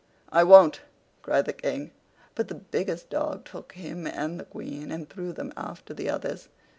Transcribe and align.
"I 0.31 0.43
won't!" 0.43 0.81
cried 1.21 1.45
the 1.45 1.53
King; 1.53 1.91
but 2.33 2.47
the 2.47 2.55
biggest 2.55 3.11
dog 3.11 3.45
took 3.45 3.73
him 3.73 4.07
and 4.07 4.39
the 4.39 4.45
Queen, 4.45 4.91
and 4.91 5.07
threw 5.07 5.31
them 5.31 5.53
after 5.55 5.93
the 5.93 6.09
others. 6.09 6.49